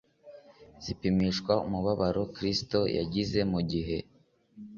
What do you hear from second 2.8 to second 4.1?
yagize mu gihe